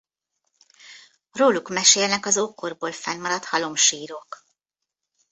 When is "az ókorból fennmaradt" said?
2.25-3.45